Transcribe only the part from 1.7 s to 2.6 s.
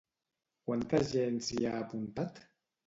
ha apuntat?